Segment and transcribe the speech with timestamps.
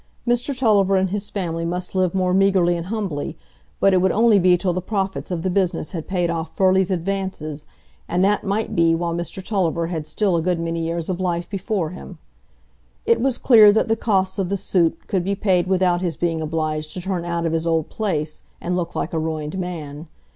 [0.27, 3.37] Mr Tulliver and his family must live more meagrely and humbly,
[3.79, 6.89] but it would only be till the profits of the business had paid off Furley's
[6.89, 7.65] advances,
[8.09, 11.47] and that might be while Mr Tulliver had still a good many years of life
[11.47, 12.17] before him.
[13.05, 16.41] It was clear that the costs of the suit could be paid without his being
[16.41, 20.07] obliged to turn out of his old place, and look like a ruined man.